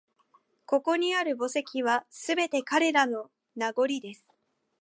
[0.65, 3.29] ここにある墓石は、すべて彼らの…
[3.55, 4.27] 名残です